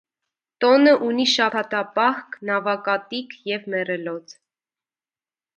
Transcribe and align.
Տօնը 0.63 0.93
ունի 1.07 1.25
շաբաթապահք, 1.33 2.39
նաւակատիք 2.51 3.39
եւ 3.53 3.71
մեռելոց։ 3.75 4.37